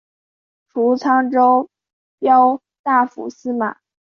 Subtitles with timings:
[0.67, 1.69] 除沧州
[2.21, 3.77] 骠大府司马。